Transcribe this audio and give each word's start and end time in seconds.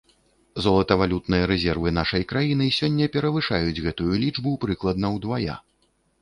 Золатавалютныя 0.65 1.43
рэзервы 1.51 1.91
нашай 1.97 2.23
краіны 2.31 2.65
сёння 2.79 3.09
перавышаюць 3.17 3.83
гэтую 3.89 4.09
лічбу 4.25 4.55
прыкладна 4.65 5.07
ўдвая. 5.19 5.61